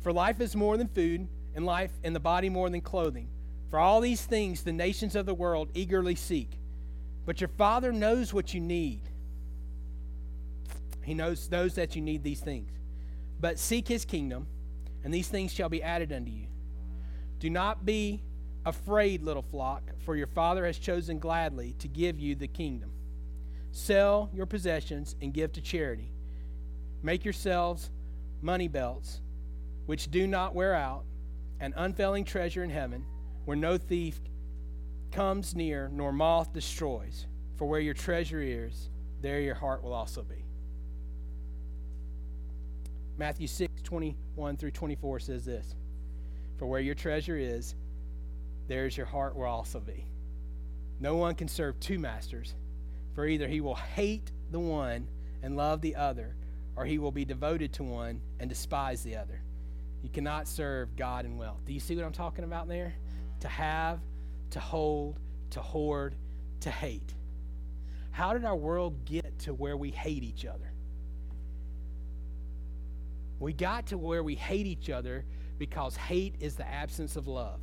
[0.01, 3.27] For life is more than food, and life and the body more than clothing.
[3.69, 6.49] For all these things the nations of the world eagerly seek.
[7.25, 9.01] But your Father knows what you need.
[11.03, 12.71] He knows those that you need these things.
[13.39, 14.47] But seek his kingdom,
[15.07, 16.47] and these things shall be added unto you.
[17.39, 18.25] Do not be
[18.65, 22.91] afraid, little flock, for your Father has chosen gladly to give you the kingdom.
[23.71, 26.11] Sell your possessions and give to charity.
[27.01, 27.89] Make yourselves
[28.41, 29.21] money belts,
[29.85, 31.05] which do not wear out,
[31.61, 33.05] an unfailing treasure in heaven,
[33.45, 34.19] where no thief
[35.13, 37.27] comes near nor moth destroys.
[37.55, 38.89] For where your treasure is,
[39.21, 40.46] there your heart will also be.
[43.17, 45.75] Matthew 6, 21 through 24 says this
[46.57, 47.75] For where your treasure is,
[48.67, 50.05] there's your heart will also be.
[50.99, 52.53] No one can serve two masters,
[53.15, 55.07] for either he will hate the one
[55.41, 56.35] and love the other,
[56.75, 59.41] or he will be devoted to one and despise the other.
[60.03, 61.65] You cannot serve God and wealth.
[61.65, 62.93] Do you see what I'm talking about there?
[63.39, 63.99] To have,
[64.51, 65.19] to hold,
[65.51, 66.15] to hoard,
[66.61, 67.15] to hate.
[68.11, 70.71] How did our world get to where we hate each other?
[73.39, 75.25] We got to where we hate each other
[75.57, 77.59] because hate is the absence of love.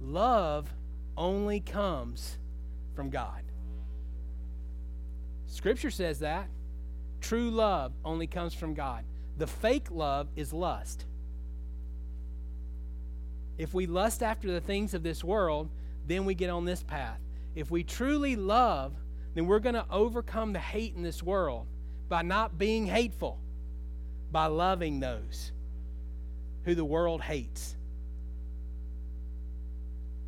[0.00, 0.72] Love
[1.16, 2.38] only comes
[2.94, 3.42] from God.
[5.46, 6.48] Scripture says that.
[7.20, 9.04] True love only comes from God.
[9.38, 11.06] The fake love is lust.
[13.56, 15.70] If we lust after the things of this world,
[16.06, 17.20] then we get on this path.
[17.54, 18.94] If we truly love,
[19.34, 21.66] then we're going to overcome the hate in this world
[22.08, 23.38] by not being hateful,
[24.30, 25.52] by loving those
[26.64, 27.76] who the world hates,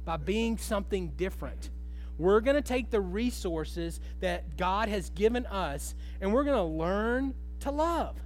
[0.05, 1.71] by being something different.
[2.19, 6.63] We're going to take the resources that God has given us and we're going to
[6.63, 8.17] learn to love.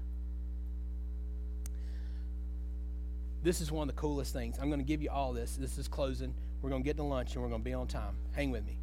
[3.43, 4.59] This is one of the coolest things.
[4.61, 5.57] I'm going to give you all this.
[5.57, 6.35] This is closing.
[6.63, 8.15] We're going to get to lunch and we're going to be on time.
[8.33, 8.79] Hang with me.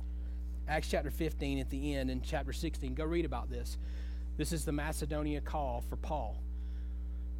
[0.67, 2.93] Acts chapter 15 at the end and chapter 16.
[2.95, 3.77] Go read about this.
[4.37, 6.41] This is the Macedonia call for Paul.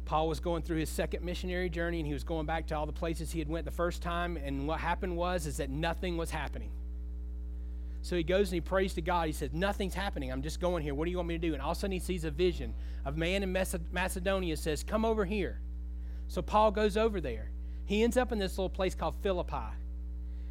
[0.04, 2.86] Paul was going through his second missionary journey and he was going back to all
[2.86, 6.16] the places he had went the first time and what happened was is that nothing
[6.16, 6.70] was happening.
[8.02, 9.26] So he goes and he prays to God.
[9.26, 10.32] He says, Nothing's happening.
[10.32, 10.94] I'm just going here.
[10.94, 11.52] What do you want me to do?
[11.52, 12.74] And all of a sudden he sees a vision.
[13.04, 15.60] Of man in Macedonia says, Come over here.
[16.28, 17.50] So Paul goes over there.
[17.86, 19.74] He ends up in this little place called Philippi.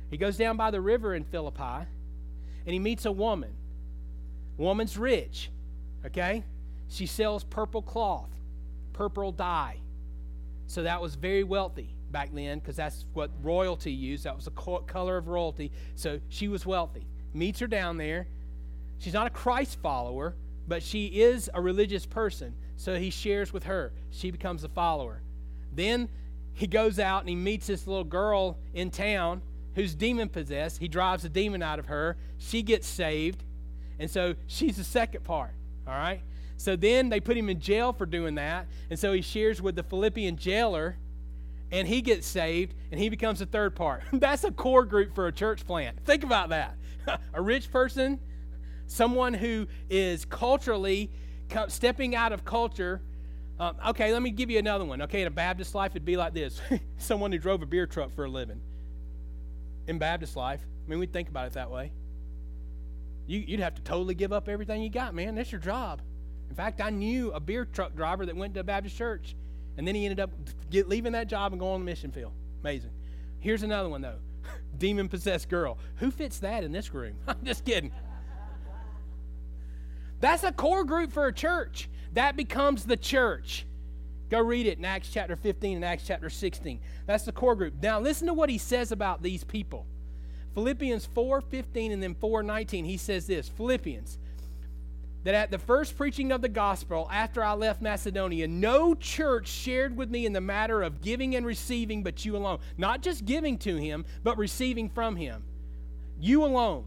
[0.10, 1.88] He goes down by the river in Philippi
[2.66, 3.54] and he meets a woman.
[4.58, 5.50] Woman's rich,
[6.06, 6.44] okay?
[6.88, 8.30] She sells purple cloth,
[8.94, 9.78] purple dye.
[10.68, 14.24] So that was very wealthy back then because that's what royalty used.
[14.26, 15.72] That was the color of royalty.
[15.96, 17.08] So she was wealthy.
[17.34, 18.28] Meets her down there.
[19.00, 20.36] She's not a Christ follower,
[20.68, 22.54] but she is a religious person.
[22.76, 23.94] So he shares with her.
[24.12, 25.22] She becomes a follower.
[25.74, 26.10] Then
[26.54, 29.41] he goes out and he meets this little girl in town
[29.76, 30.80] who's demon possessed.
[30.80, 32.18] He drives a demon out of her.
[32.39, 33.43] She gets saved.
[34.00, 35.52] And so she's the second part.
[35.88, 36.22] All right?
[36.58, 38.68] So then they put him in jail for doing that.
[38.90, 40.98] And so he shares with the Philippian jailer
[41.72, 44.04] and he gets saved and he becomes the third part.
[44.14, 46.04] That's a core group for a church plant.
[46.06, 46.76] Think about that.
[47.34, 48.20] a rich person,
[48.88, 51.12] someone who is culturally
[51.68, 53.02] stepping out of culture
[53.60, 55.02] um, okay, let me give you another one.
[55.04, 56.62] Okay, in a Baptist life, it'd be like this
[56.98, 58.62] someone who drove a beer truck for a living.
[59.88, 61.92] In Baptist life, I mean, we think about it that way.
[63.28, 65.36] You, would have to totally give up everything you got, man.
[65.36, 66.01] That's your job.
[66.49, 69.36] In fact, I knew a beer truck driver that went to a Baptist church,
[69.78, 70.32] and then he ended up
[70.71, 72.32] get, leaving that job and going on the mission field.
[72.61, 72.91] Amazing.
[73.39, 74.19] Here's another one, though
[74.78, 75.78] demon possessed girl.
[75.97, 77.15] Who fits that in this room?
[77.28, 77.91] I'm just kidding.
[80.19, 81.89] That's a core group for a church.
[82.13, 83.65] That becomes the church.
[84.30, 86.80] Go read it in Acts chapter 15 and Acts chapter 16.
[87.05, 87.75] That's the core group.
[87.82, 89.86] Now listen to what he says about these people.
[90.58, 94.18] Philippians 4:15 and then 4:19 he says this, Philippians
[95.24, 99.95] that at the first preaching of the gospel after I left Macedonia, no church shared
[99.95, 102.58] with me in the matter of giving and receiving but you alone.
[102.76, 105.43] Not just giving to him, but receiving from him.
[106.20, 106.86] You alone.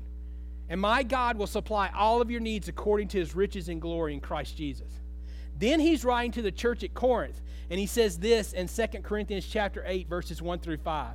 [0.68, 4.14] And my God will supply all of your needs according to his riches and glory
[4.14, 4.90] in Christ Jesus.
[5.56, 7.40] Then he's writing to the church at Corinth,
[7.70, 11.14] and he says this in 2 Corinthians chapter 8, verses 1 through 5.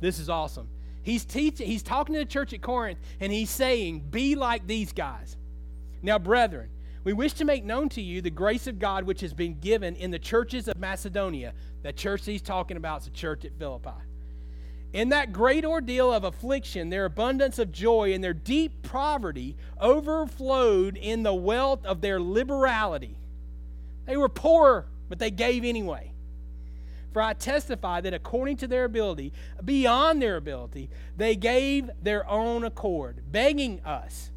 [0.00, 0.68] This is awesome.
[1.06, 4.92] He's teaching, he's talking to the church at Corinth, and he's saying, Be like these
[4.92, 5.36] guys.
[6.02, 6.68] Now, brethren,
[7.04, 9.94] we wish to make known to you the grace of God which has been given
[9.94, 11.54] in the churches of Macedonia.
[11.84, 13.90] The church he's talking about is the church at Philippi.
[14.92, 20.96] In that great ordeal of affliction, their abundance of joy and their deep poverty overflowed
[20.96, 23.16] in the wealth of their liberality.
[24.06, 26.15] They were poor, but they gave anyway.
[27.16, 29.32] For I testify that according to their ability,
[29.64, 34.32] beyond their ability, they gave their own accord, begging us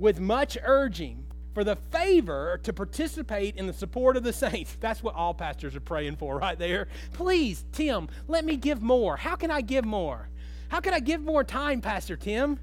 [0.00, 4.76] with much urging for the favor to participate in the support of the saints.
[4.80, 6.88] That's what all pastors are praying for right there.
[7.12, 9.16] Please, Tim, let me give more.
[9.16, 10.28] How can I give more?
[10.70, 12.58] How can I give more time, Pastor Tim?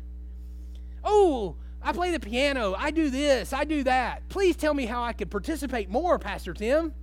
[1.02, 2.76] Oh, I play the piano.
[2.78, 3.54] I do this.
[3.54, 4.28] I do that.
[4.28, 6.94] Please tell me how I could participate more, Pastor Tim.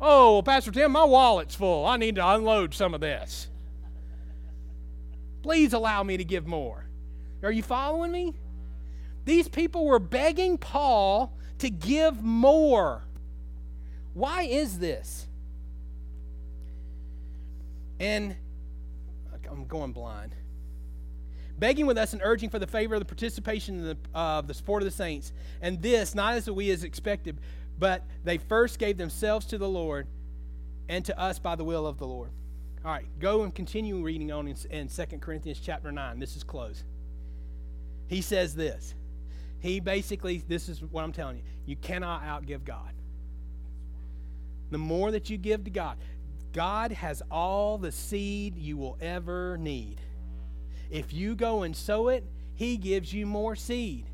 [0.00, 1.86] Oh, well, Pastor Tim, my wallet's full.
[1.86, 3.48] I need to unload some of this.
[5.42, 6.88] Please allow me to give more.
[7.42, 8.34] Are you following me?
[9.24, 13.04] These people were begging Paul to give more.
[14.14, 15.26] Why is this?
[17.98, 18.36] And
[19.50, 20.34] I'm going blind
[21.58, 24.88] begging with us and urging for the favor of the participation of the, support of
[24.88, 25.32] the saints.
[25.60, 27.38] And this, not as we as expected,
[27.78, 30.06] but they first gave themselves to the Lord
[30.88, 32.30] and to us by the will of the Lord.
[32.84, 36.20] All right, go and continue reading on in, in 2 Corinthians chapter 9.
[36.20, 36.84] This is close.
[38.06, 38.94] He says this.
[39.58, 41.42] He basically, this is what I'm telling you.
[41.64, 42.92] You cannot outgive God.
[44.70, 45.98] The more that you give to God,
[46.52, 50.00] God has all the seed you will ever need.
[50.90, 52.24] If you go and sow it,
[52.54, 54.06] He gives you more seed.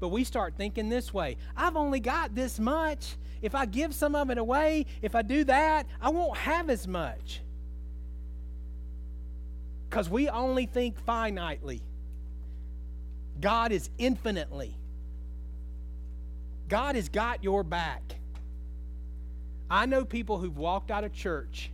[0.00, 3.16] But we start thinking this way I've only got this much.
[3.42, 6.88] If I give some of it away, if I do that, I won't have as
[6.88, 7.40] much.
[9.88, 11.82] Because we only think finitely.
[13.40, 14.74] God is infinitely.
[16.68, 18.02] God has got your back.
[19.70, 21.70] I know people who've walked out of church.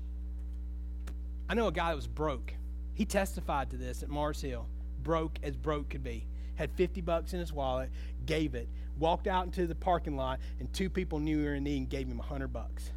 [1.49, 2.55] I know a guy that was broke.
[2.95, 4.67] He testified to this at Mars Hill,
[5.03, 6.27] broke as broke could be.
[6.57, 7.91] Had 50 bucks in his wallet,
[8.27, 8.69] gave it,
[8.99, 11.89] walked out into the parking lot, and two people knew he were in need and
[11.89, 12.91] gave him 100 bucks.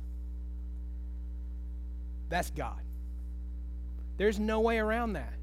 [2.29, 2.81] That's God.
[4.17, 5.33] There's no way around that.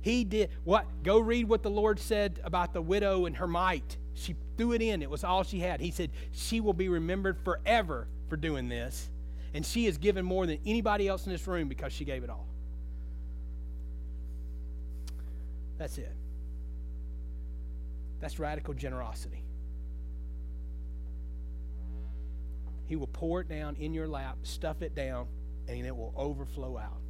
[0.00, 0.86] He did what?
[1.02, 3.96] Go read what the Lord said about the widow and her mite.
[4.14, 5.80] She threw it in, it was all she had.
[5.80, 9.10] He said, She will be remembered forever for doing this.
[9.54, 12.30] And she has given more than anybody else in this room because she gave it
[12.30, 12.46] all.
[15.78, 16.12] That's it.
[18.20, 19.44] That's radical generosity.
[22.86, 25.28] He will pour it down in your lap, stuff it down,
[25.68, 27.00] and it will overflow out.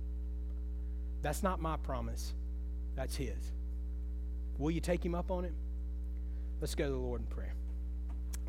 [1.22, 2.34] That's not my promise,
[2.94, 3.52] that's His.
[4.58, 5.54] Will you take Him up on it?
[6.60, 7.54] Let's go to the Lord in prayer.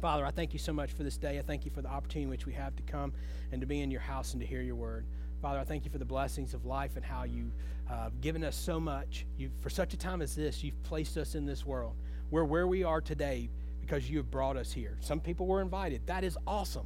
[0.02, 1.38] Father, I thank you so much for this day.
[1.38, 3.14] I thank you for the opportunity which we have to come
[3.52, 5.06] and to be in your house and to hear your word.
[5.42, 7.54] Father, I thank you for the blessings of life and how you've
[7.90, 9.26] uh, given us so much.
[9.38, 11.96] You, for such a time as this, you've placed us in this world.
[12.30, 14.98] We're where we are today because you have brought us here.
[15.00, 16.06] Some people were invited.
[16.08, 16.86] That is awesome.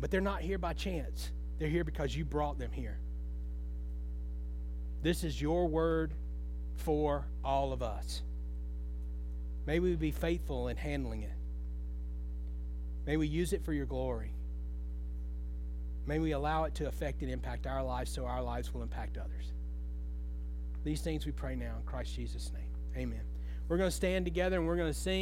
[0.00, 2.98] But they're not here by chance, they're here because you brought them here.
[5.02, 6.12] This is your word
[6.76, 8.22] for all of us.
[9.66, 11.32] May we be faithful in handling it.
[13.06, 14.32] May we use it for your glory.
[16.10, 19.16] May we allow it to affect and impact our lives so our lives will impact
[19.16, 19.52] others.
[20.82, 23.00] These things we pray now in Christ Jesus' name.
[23.00, 23.20] Amen.
[23.68, 25.18] We're going to stand together and we're going to sing.